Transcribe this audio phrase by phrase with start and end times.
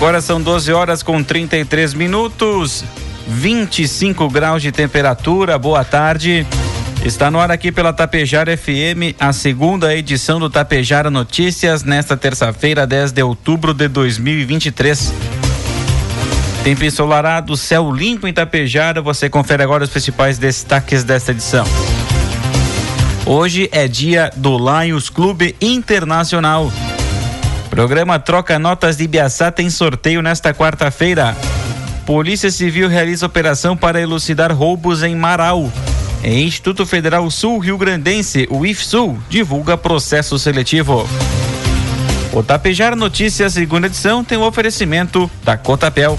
[0.00, 2.82] Agora são 12 horas com 33 minutos,
[3.28, 5.58] 25 graus de temperatura.
[5.58, 6.46] Boa tarde.
[7.04, 12.86] Está no ar aqui pela Tapejara FM, a segunda edição do Tapejara Notícias, nesta terça-feira,
[12.86, 15.12] 10 de outubro de 2023.
[16.64, 19.02] Tempo ensolarado, céu limpo em Tapejara.
[19.02, 21.66] Você confere agora os principais destaques desta edição.
[23.26, 26.72] Hoje é dia do Lions Clube Internacional.
[27.70, 31.36] Programa Troca Notas de Ibiaçá tem sorteio nesta quarta-feira.
[32.04, 35.72] Polícia Civil realiza operação para elucidar roubos em Marau.
[36.22, 41.08] E Instituto Federal Sul Rio Grandense, o IFSUL, divulga processo seletivo.
[42.32, 46.18] O Tapejar Notícias, segunda edição, tem o um oferecimento da Cotapel.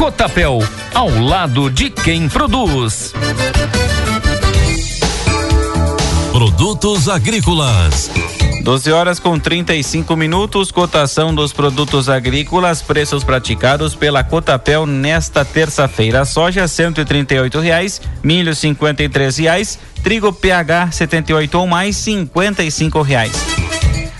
[0.00, 0.60] Cotapel,
[0.94, 3.12] ao lado de quem produz.
[6.32, 8.10] Produtos agrícolas.
[8.64, 16.24] 12 horas com 35 minutos, cotação dos produtos agrícolas, preços praticados pela Cotapel nesta terça-feira.
[16.24, 22.70] Soja cento e reais, milho cinquenta e reais, trigo PH 78 ou mais cinquenta e
[23.02, 23.59] reais.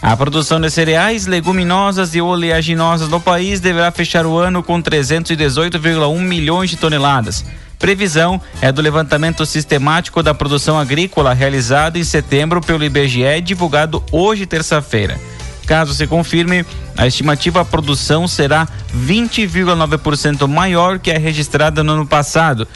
[0.03, 6.19] A produção de cereais, leguminosas e oleaginosas no país deverá fechar o ano com 318,1
[6.21, 7.45] milhões de toneladas.
[7.79, 14.47] Previsão é do levantamento sistemático da produção agrícola realizado em setembro pelo IBGE divulgado hoje,
[14.47, 15.21] terça-feira.
[15.67, 16.65] Caso se confirme,
[16.97, 18.67] a estimativa produção será
[19.07, 22.67] 20,9% maior que a registrada no ano passado,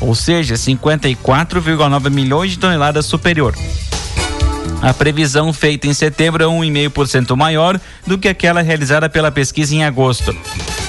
[0.00, 3.54] ou seja, 54,9 milhões de toneladas superior.
[4.82, 9.84] A previsão feita em setembro é 1,5% maior do que aquela realizada pela pesquisa em
[9.84, 10.34] agosto.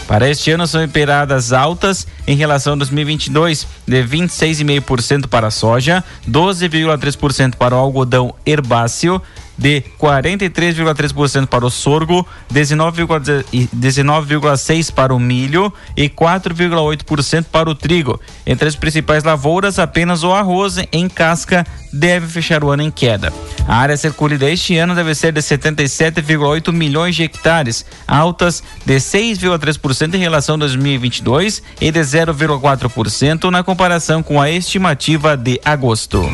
[0.07, 6.03] Para este ano são esperadas altas em relação a 2022, de 26,5% para a soja,
[6.29, 9.21] 12,3% para o algodão herbáceo,
[9.57, 18.19] de 43,3% para o sorgo, 19,6% para o milho e 4,8% para o trigo.
[18.45, 23.33] Entre as principais lavouras, apenas o arroz em casca deve fechar o ano em queda.
[23.67, 28.61] A área a ser colhida este ano deve ser de 77,8 milhões de hectares, altas
[28.85, 35.59] de 6,3% em relação a 2022 e de 0,4% na comparação com a estimativa de
[35.63, 36.29] agosto.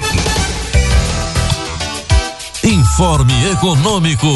[2.64, 4.28] Informe Econômico.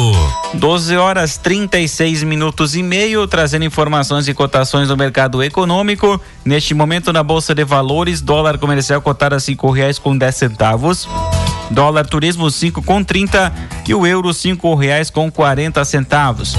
[0.54, 6.20] 12 horas 36 minutos e meio, trazendo informações e cotações do mercado econômico.
[6.44, 11.08] Neste momento, na Bolsa de Valores, dólar comercial cotado a cinco reais com dez centavos.
[11.70, 13.52] Dólar turismo cinco com trinta
[13.86, 16.56] e o euro cinco reais com quarenta centavos.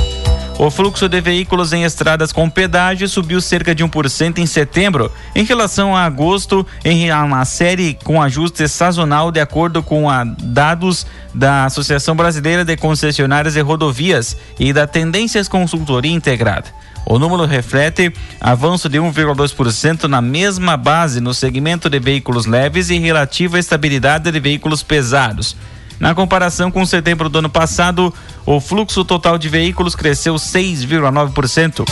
[0.60, 5.44] O fluxo de veículos em estradas com pedágio subiu cerca de 1% em setembro, em
[5.44, 10.08] relação a agosto, em uma série com ajuste sazonal de acordo com
[10.40, 16.66] dados da Associação Brasileira de Concessionárias de Rodovias e da Tendências Consultoria Integrada.
[17.06, 18.12] O número reflete
[18.42, 24.40] avanço de 1,2% na mesma base no segmento de veículos leves e relativa estabilidade de
[24.40, 25.56] veículos pesados.
[26.00, 28.14] Na comparação com setembro do ano passado,
[28.46, 31.86] o fluxo total de veículos cresceu 6,9%,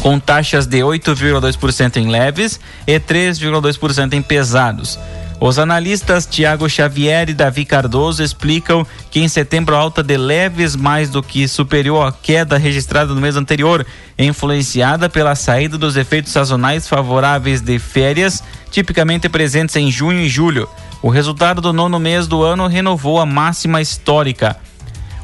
[0.00, 4.98] com taxas de 8,2% em leves e 3,2% em pesados.
[5.40, 10.74] Os analistas Tiago Xavier e Davi Cardoso explicam que em setembro a alta de leves
[10.74, 13.86] mais do que superior à queda registrada no mês anterior,
[14.18, 18.42] influenciada pela saída dos efeitos sazonais favoráveis de férias,
[18.72, 20.68] tipicamente presentes em junho e julho.
[21.00, 24.56] O resultado do nono mês do ano renovou a máxima histórica.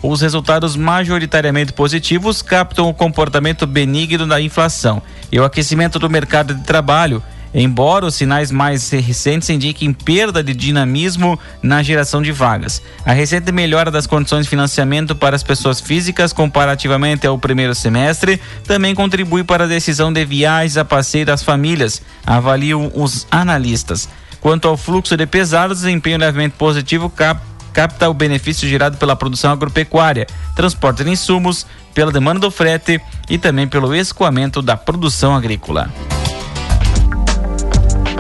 [0.01, 6.55] os resultados majoritariamente positivos captam o comportamento benigno da inflação e o aquecimento do mercado
[6.55, 7.23] de trabalho,
[7.55, 12.83] embora os sinais mais recentes indiquem perda de dinamismo na geração de vagas.
[13.05, 18.39] A recente melhora das condições de financiamento para as pessoas físicas comparativamente ao primeiro semestre
[18.65, 24.07] também contribui para a decisão de viagens a passeio das famílias, avaliam os analistas.
[24.45, 27.41] Quanto ao fluxo de pesados, desempenho levemente positivo cap
[27.73, 33.01] capta o benefício gerado pela produção agropecuária, transporte de insumos, pela demanda do frete
[33.31, 35.91] e também pelo escoamento da produção agrícola.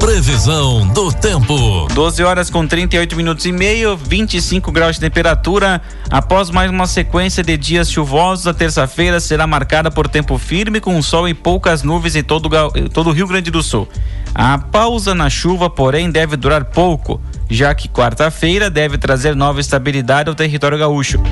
[0.00, 1.88] Previsão do tempo.
[1.92, 5.82] 12 horas com 38 minutos e meio, 25 graus de temperatura.
[6.10, 11.00] Após mais uma sequência de dias chuvosos, a terça-feira será marcada por tempo firme, com
[11.02, 12.48] sol e poucas nuvens em todo,
[12.94, 13.86] todo o Rio Grande do Sul.
[14.34, 20.28] A pausa na chuva, porém, deve durar pouco, já que quarta-feira deve trazer nova estabilidade
[20.28, 21.22] ao território gaúcho.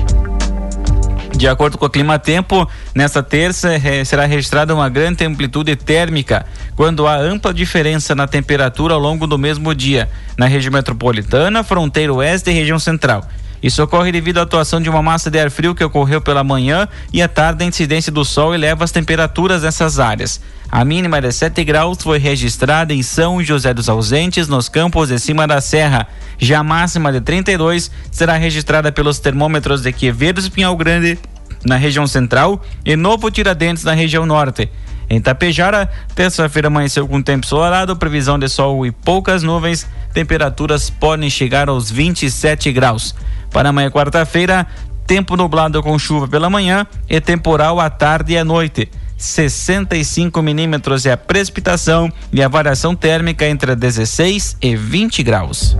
[1.35, 2.65] De acordo com o Clima Tempo,
[2.95, 6.45] nesta terça eh, será registrada uma grande amplitude térmica,
[6.75, 12.13] quando há ampla diferença na temperatura ao longo do mesmo dia, na região metropolitana, fronteira
[12.13, 13.27] oeste e região central.
[13.63, 16.85] Isso ocorre devido à atuação de uma massa de ar frio que ocorreu pela manhã
[17.13, 20.41] e à tarde a incidência do sol eleva as temperaturas nessas áreas.
[20.69, 25.17] A mínima de 7 graus foi registrada em São José dos Ausentes, nos campos de
[25.17, 26.07] cima da serra.
[26.37, 31.17] Já a máxima de 32 será registrada pelos termômetros de Quevedos e Pinhal Grande,
[31.63, 34.69] na região central, e Novo Tiradentes, na região norte.
[35.09, 41.29] Em Tapejara, terça-feira amanheceu com tempo ensolarado, previsão de sol e poucas nuvens, temperaturas podem
[41.29, 43.15] chegar aos 27 graus.
[43.53, 44.67] Para amanhã, quarta-feira,
[45.05, 48.89] tempo nublado com chuva pela manhã e temporal à tarde e à noite.
[49.15, 55.77] 65 milímetros é a precipitação e a variação térmica entre 16 e 20 graus.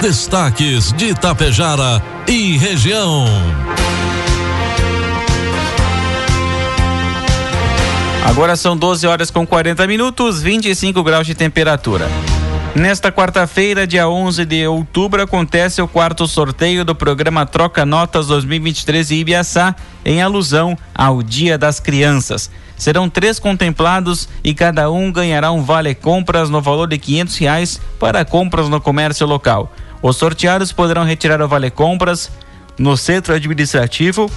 [0.00, 3.26] Destaques de Itapejara e região.
[8.26, 12.08] Agora são 12 horas com 40 minutos, 25 graus de temperatura.
[12.74, 19.08] Nesta quarta-feira, dia 11 de outubro, acontece o quarto sorteio do programa Troca Notas 2023
[19.08, 22.50] de Ibiaçá, em alusão ao Dia das Crianças.
[22.76, 27.80] Serão três contemplados e cada um ganhará um vale compras no valor de quinhentos reais
[27.98, 29.72] para compras no comércio local.
[30.02, 32.28] Os sorteados poderão retirar o vale compras
[32.76, 34.28] no centro administrativo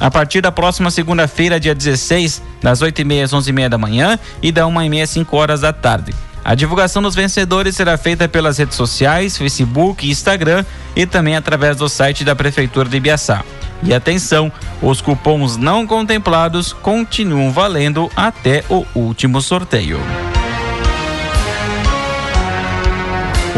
[0.00, 4.62] a partir da próxima segunda-feira, dia 16, das 8h30 às 11h30 da manhã e da
[4.62, 6.14] 1h30 às 5 horas da tarde.
[6.42, 10.64] A divulgação dos vencedores será feita pelas redes sociais, Facebook e Instagram
[10.96, 13.44] e também através do site da Prefeitura de Ibiaçá.
[13.82, 14.50] E atenção,
[14.80, 20.00] os cupons não contemplados continuam valendo até o último sorteio.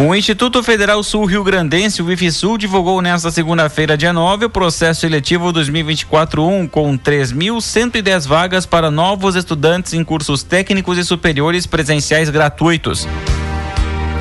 [0.04, 5.02] O Instituto Federal Sul Rio Grandense, o IFSUL, divulgou nesta segunda-feira, dia 9, o processo
[5.02, 13.06] seletivo 2024-1 com 3.110 vagas para novos estudantes em cursos técnicos e superiores presenciais gratuitos.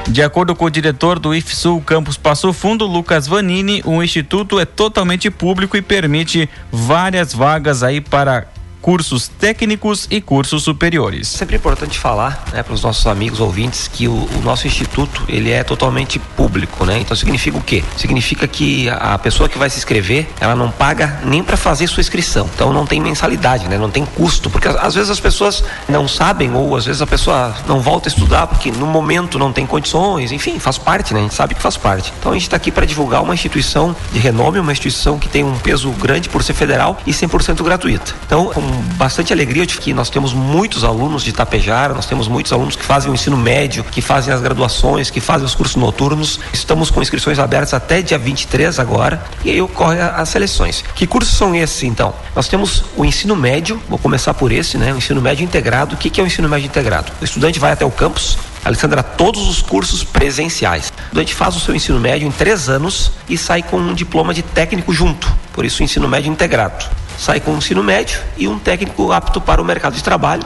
[0.08, 4.66] De acordo com o diretor do IFSUL Campus Passo Fundo, Lucas Vanini, o instituto é
[4.66, 8.46] totalmente público e permite várias vagas aí para
[8.82, 11.28] cursos técnicos e cursos superiores.
[11.28, 15.24] Sempre é importante falar, né, para os nossos amigos ouvintes que o, o, nosso instituto
[15.28, 17.00] ele é totalmente público, né?
[17.00, 17.84] Então significa o quê?
[17.96, 22.02] Significa que a pessoa que vai se inscrever, ela não paga nem para fazer sua
[22.02, 22.50] inscrição.
[22.54, 23.78] Então não tem mensalidade, né?
[23.78, 27.56] Não tem custo, porque às vezes as pessoas não sabem ou às vezes a pessoa
[27.68, 31.20] não volta a estudar porque no momento não tem condições, enfim, faz parte, né?
[31.20, 32.12] A gente sabe que faz parte.
[32.20, 35.44] Então a gente está aqui para divulgar uma instituição de renome, uma instituição que tem
[35.44, 38.14] um peso grande por ser federal e 100% gratuita.
[38.26, 42.52] Então, com bastante alegria de que nós temos muitos alunos de Tapejara, nós temos muitos
[42.52, 46.40] alunos que fazem o ensino médio, que fazem as graduações, que fazem os cursos noturnos.
[46.54, 50.84] Estamos com inscrições abertas até dia 23 agora e aí ocorrem as seleções.
[50.96, 52.14] Que cursos são esses então?
[52.36, 54.94] Nós temos o ensino médio, vou começar por esse, né?
[54.94, 55.96] O ensino médio integrado.
[55.96, 57.12] O que, que é o ensino médio integrado?
[57.22, 60.90] O estudante vai até o campus, Alessandra, todos os cursos presenciais.
[60.90, 64.34] O estudante faz o seu ensino médio em três anos e sai com um diploma
[64.34, 65.32] de técnico junto.
[65.54, 69.40] Por isso, o ensino médio integrado sai com um ensino médio e um técnico apto
[69.40, 70.42] para o mercado de trabalho,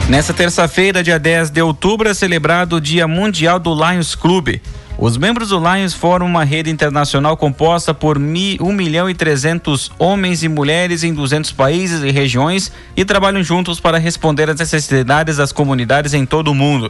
[0.08, 4.62] Nessa terça-feira, dia 10 de outubro, é celebrado o Dia Mundial do Lions Clube.
[4.98, 8.22] Os membros do Lions formam uma rede internacional composta por 1
[8.72, 13.98] milhão e 300 homens e mulheres em 200 países e regiões e trabalham juntos para
[13.98, 16.90] responder às necessidades das comunidades em todo o mundo.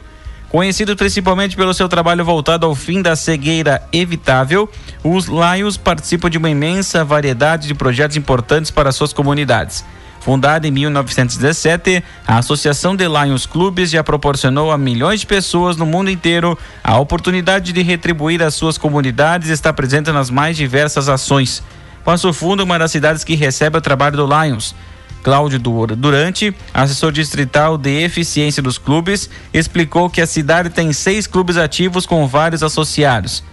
[0.49, 4.69] Conhecidos principalmente pelo seu trabalho voltado ao fim da cegueira evitável,
[5.03, 9.83] os Lions participam de uma imensa variedade de projetos importantes para suas comunidades.
[10.25, 15.85] Fundada em 1917, a Associação de Lions Clubes já proporcionou a milhões de pessoas no
[15.85, 21.09] mundo inteiro a oportunidade de retribuir às suas comunidades e está presente nas mais diversas
[21.09, 21.61] ações.
[22.03, 24.73] Passo Fundo é uma das cidades que recebe o trabalho do Lions.
[25.21, 31.55] Cláudio Durante, assessor distrital de eficiência dos clubes, explicou que a cidade tem seis clubes
[31.55, 33.43] ativos com vários associados.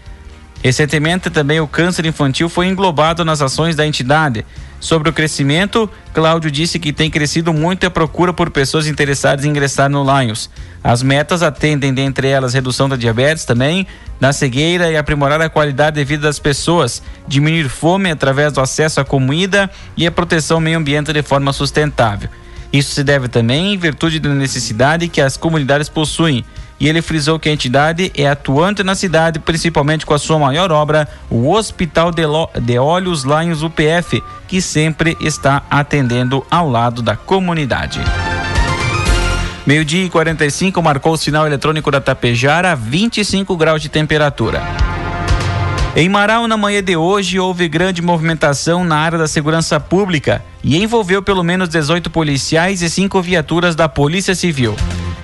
[0.63, 4.47] Recentemente, também o câncer infantil foi englobado nas ações da entidade.
[4.79, 9.49] Sobre o crescimento, Cláudio disse que tem crescido muito a procura por pessoas interessadas em
[9.49, 10.49] ingressar no Lions.
[10.83, 13.87] As metas atendem, dentre elas, redução da diabetes também,
[14.21, 19.01] da cegueira e aprimorar a qualidade de vida das pessoas, diminuir fome através do acesso
[19.01, 22.29] à comida e a proteção ao meio ambiente de forma sustentável.
[22.73, 26.45] Isso se deve também em virtude da necessidade que as comunidades possuem
[26.79, 30.73] e ele frisou que a entidade é atuante na cidade, principalmente com a sua maior
[30.73, 38.01] obra, o Hospital de, Olhos Lions UPF, que sempre está atendendo ao lado da comunidade.
[39.65, 44.61] Meio-dia e 45 marcou o sinal eletrônico da Tapejara, 25 graus de temperatura.
[45.95, 50.83] Em Marau, na manhã de hoje, houve grande movimentação na área da segurança pública e
[50.83, 54.75] envolveu pelo menos 18 policiais e cinco viaturas da Polícia Civil.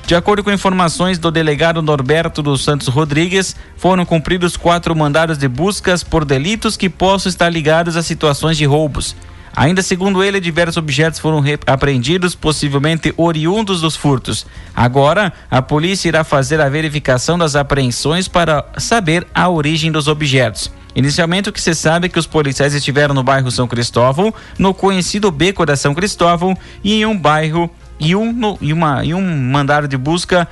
[0.09, 5.47] De acordo com informações do delegado Norberto dos Santos Rodrigues, foram cumpridos quatro mandados de
[5.47, 9.15] buscas por delitos que possam estar ligados a situações de roubos.
[9.55, 14.47] Ainda segundo ele, diversos objetos foram apreendidos, possivelmente oriundos dos furtos.
[14.75, 20.73] Agora, a polícia irá fazer a verificação das apreensões para saber a origem dos objetos.
[20.97, 24.73] Inicialmente, o que se sabe é que os policiais estiveram no bairro São Cristóvão, no
[24.73, 29.15] conhecido Beco da São Cristóvão e em um bairro e um, no, e uma, e
[29.15, 30.49] um mandado de busca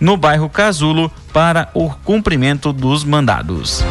[0.00, 3.84] no bairro Casulo para o cumprimento dos mandados.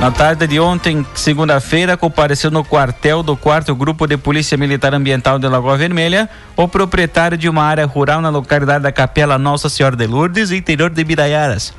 [0.00, 5.40] Na tarde de ontem, segunda-feira, compareceu no quartel do 4 Grupo de Polícia Militar Ambiental
[5.40, 9.96] de Lagoa Vermelha o proprietário de uma área rural na localidade da Capela Nossa Senhora
[9.96, 11.74] de Lourdes, interior de Biraiaras.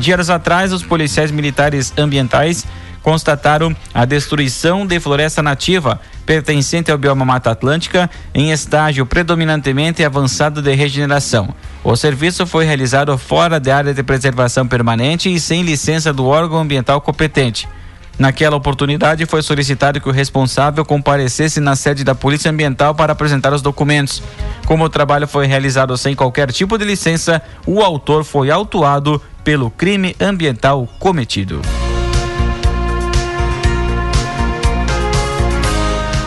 [0.00, 2.66] Dias atrás, os policiais militares ambientais
[3.04, 10.62] constataram a destruição de floresta nativa pertencente ao bioma Mata Atlântica em estágio predominantemente avançado
[10.62, 11.54] de regeneração.
[11.84, 16.60] O serviço foi realizado fora da área de preservação permanente e sem licença do órgão
[16.60, 17.68] ambiental competente.
[18.18, 23.52] Naquela oportunidade, foi solicitado que o responsável comparecesse na sede da Polícia Ambiental para apresentar
[23.52, 24.22] os documentos.
[24.66, 29.68] Como o trabalho foi realizado sem qualquer tipo de licença, o autor foi autuado pelo
[29.68, 31.60] crime ambiental cometido.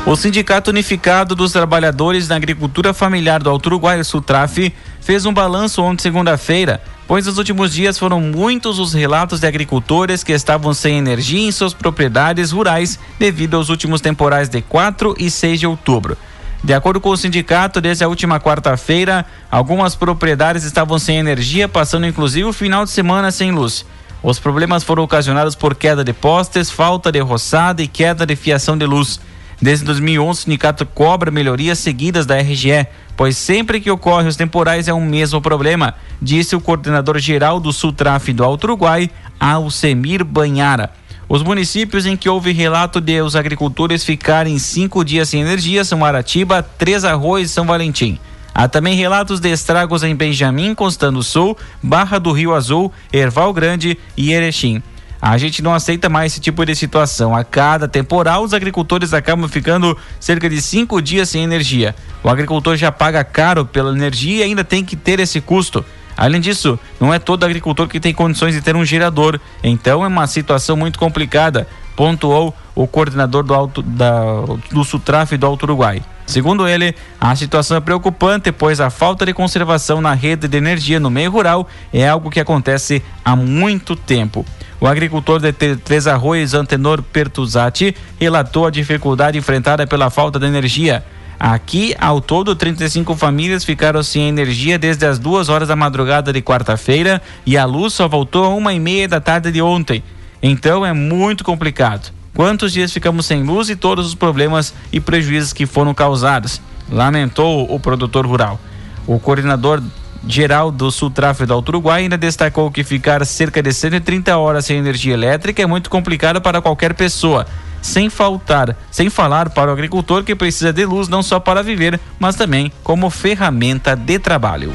[0.07, 5.83] O Sindicato Unificado dos Trabalhadores da Agricultura Familiar do Alto Uruguai, Sutraf, fez um balanço
[5.83, 10.97] ontem, segunda-feira, pois nos últimos dias foram muitos os relatos de agricultores que estavam sem
[10.97, 16.17] energia em suas propriedades rurais devido aos últimos temporais de 4 e 6 de outubro.
[16.63, 22.07] De acordo com o sindicato, desde a última quarta-feira, algumas propriedades estavam sem energia, passando
[22.07, 23.85] inclusive o final de semana sem luz.
[24.23, 28.77] Os problemas foram ocasionados por queda de postes, falta de roçada e queda de fiação
[28.77, 29.19] de luz.
[29.59, 32.85] Desde 2011, o sindicato cobra melhorias seguidas da RGE,
[33.15, 37.73] pois sempre que ocorrem os temporais é o mesmo problema, disse o coordenador geral do
[37.73, 39.09] Sultraf do Alto Uruguai,
[39.39, 40.91] Alcemir Banhara.
[41.27, 46.05] Os municípios em que houve relato de os agricultores ficarem cinco dias sem energia são
[46.05, 48.19] Aratiba, Três Arroz e São Valentim.
[48.53, 53.97] Há também relatos de estragos em Benjamin, Constando Sul, Barra do Rio Azul, Erval Grande
[54.15, 54.81] e Erechim.
[55.21, 57.36] A gente não aceita mais esse tipo de situação.
[57.36, 61.95] A cada temporal, os agricultores acabam ficando cerca de cinco dias sem energia.
[62.24, 65.83] O agricultor já paga caro pela energia e ainda tem que ter esse custo.
[66.15, 70.07] Além disso, não é todo agricultor que tem condições de ter um gerador, então é
[70.07, 76.01] uma situação muito complicada, pontuou o coordenador do, Alto, da, do Sutraf do Alto Uruguai.
[76.27, 81.00] Segundo ele, a situação é preocupante, pois a falta de conservação na rede de energia
[81.00, 84.46] no meio rural é algo que acontece há muito tempo.
[84.79, 91.03] O agricultor de Três Arroios, Antenor Pertuzati, relatou a dificuldade enfrentada pela falta de energia.
[91.39, 96.41] Aqui, ao todo, 35 famílias ficaram sem energia desde as duas horas da madrugada de
[96.41, 100.03] quarta-feira e a luz só voltou a uma e meia da tarde de ontem.
[100.43, 102.16] Então é muito complicado.
[102.38, 106.62] Quantos dias ficamos sem luz e todos os problemas e prejuízos que foram causados?
[106.88, 108.60] Lamentou o produtor rural.
[109.08, 109.82] O coordenador
[110.27, 114.77] geral do Sul Tráfego do Uruguai ainda destacou que ficar cerca de 130 horas sem
[114.77, 117.48] energia elétrica é muito complicado para qualquer pessoa
[117.82, 122.00] sem faltar, sem falar para o agricultor que precisa de luz não só para viver,
[122.20, 124.72] mas também como ferramenta de trabalho.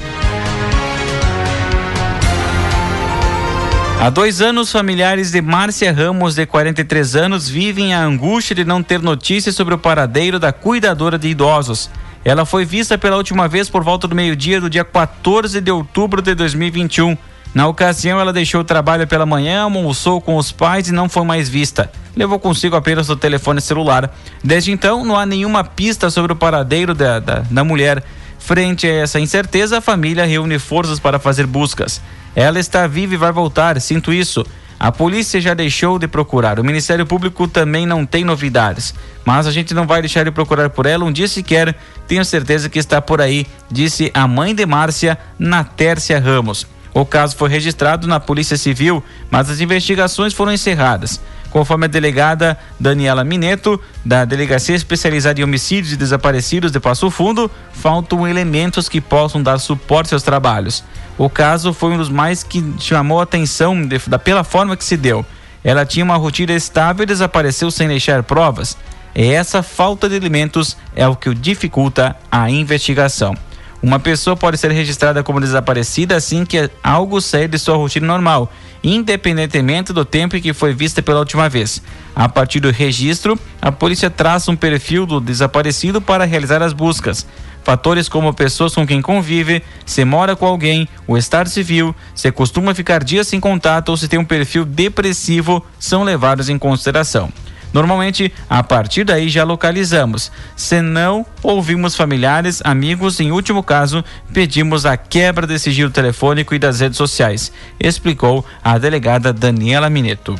[4.02, 8.82] Há dois anos, familiares de Márcia Ramos, de 43 anos, vivem a angústia de não
[8.82, 11.88] ter notícias sobre o paradeiro da cuidadora de idosos.
[12.24, 16.20] Ela foi vista pela última vez por volta do meio-dia do dia 14 de outubro
[16.20, 17.16] de 2021.
[17.54, 21.24] Na ocasião, ela deixou o trabalho pela manhã, almoçou com os pais e não foi
[21.24, 21.88] mais vista.
[22.16, 24.12] Levou consigo apenas o telefone celular.
[24.42, 28.02] Desde então, não há nenhuma pista sobre o paradeiro da, da, da mulher.
[28.44, 32.00] Frente a essa incerteza, a família reúne forças para fazer buscas.
[32.34, 34.44] Ela está viva e vai voltar, sinto isso.
[34.80, 36.58] A polícia já deixou de procurar.
[36.58, 38.92] O Ministério Público também não tem novidades.
[39.24, 41.76] Mas a gente não vai deixar de procurar por ela um dia sequer.
[42.08, 46.66] Tenho certeza que está por aí, disse a mãe de Márcia, Natércia Ramos.
[46.92, 51.20] O caso foi registrado na Polícia Civil, mas as investigações foram encerradas.
[51.52, 57.50] Conforme a delegada Daniela Mineto, da Delegacia Especializada em Homicídios e Desaparecidos de Passo Fundo,
[57.74, 60.82] faltam elementos que possam dar suporte aos trabalhos.
[61.18, 64.84] O caso foi um dos mais que chamou a atenção de, da, pela forma que
[64.84, 65.26] se deu.
[65.62, 68.76] Ela tinha uma rotina estável e desapareceu sem deixar provas.
[69.14, 73.36] E essa falta de elementos é o que dificulta a investigação.
[73.82, 78.52] Uma pessoa pode ser registrada como desaparecida assim que algo sair de sua rotina normal,
[78.82, 81.82] independentemente do tempo em que foi vista pela última vez.
[82.14, 87.26] A partir do registro, a polícia traça um perfil do desaparecido para realizar as buscas.
[87.64, 92.74] Fatores como pessoas com quem convive, se mora com alguém, o estado civil, se costuma
[92.74, 97.32] ficar dias sem contato ou se tem um perfil depressivo são levados em consideração.
[97.72, 100.30] Normalmente, a partir daí já localizamos.
[100.54, 106.58] Se não, ouvimos familiares, amigos, em último caso, pedimos a quebra desse sigilo telefônico e
[106.58, 110.36] das redes sociais, explicou a delegada Daniela Mineto.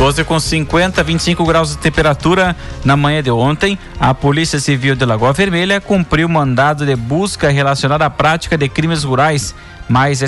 [0.00, 5.04] 12 com 50, 25 graus de temperatura na manhã de ontem, a Polícia Civil de
[5.04, 9.54] Lagoa Vermelha cumpriu mandado de busca relacionado à prática de crimes rurais,
[9.86, 10.22] mais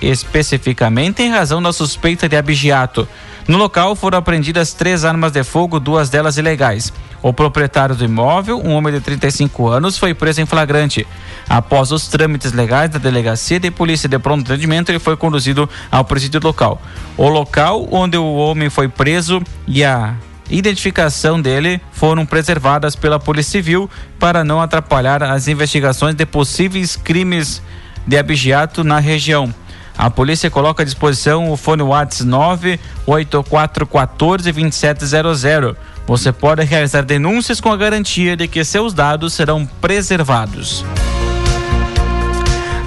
[0.00, 3.06] especificamente em razão da suspeita de abigeato.
[3.48, 6.92] No local foram apreendidas três armas de fogo, duas delas ilegais.
[7.22, 11.06] O proprietário do imóvel, um homem de 35 anos, foi preso em flagrante.
[11.48, 16.04] Após os trâmites legais da delegacia de polícia de pronto atendimento, ele foi conduzido ao
[16.04, 16.78] presídio local.
[17.16, 20.14] O local onde o homem foi preso e a
[20.50, 27.62] identificação dele foram preservadas pela Polícia Civil para não atrapalhar as investigações de possíveis crimes
[28.06, 29.54] de abigeato na região.
[29.98, 35.76] A polícia coloca à disposição o fone WhatsApp 98414 2700.
[36.06, 40.84] Você pode realizar denúncias com a garantia de que seus dados serão preservados.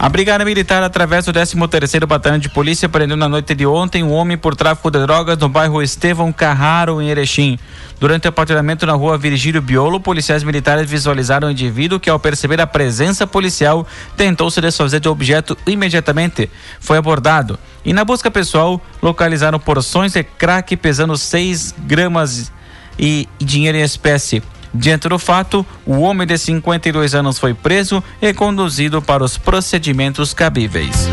[0.01, 4.11] A Brigada Militar, através do 13º Batalhão de Polícia, prendeu na noite de ontem um
[4.11, 7.59] homem por tráfico de drogas no bairro Estevão Carraro, em Erechim.
[7.99, 12.59] Durante o patrulhamento na rua Virgílio Biolo, policiais militares visualizaram o indivíduo que, ao perceber
[12.59, 13.85] a presença policial,
[14.17, 16.49] tentou se desfazer do objeto imediatamente.
[16.79, 22.51] Foi abordado e, na busca pessoal, localizaram porções de crack pesando 6 gramas
[22.97, 24.41] e dinheiro em espécie.
[24.73, 30.34] Diante do fato, o homem de 52 anos foi preso e conduzido para os procedimentos
[30.34, 31.10] cabíveis.